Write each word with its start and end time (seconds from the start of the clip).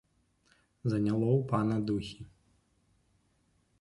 Заняло 0.93 1.27
ў 1.39 1.41
пана 1.53 1.77
духі. 1.91 2.21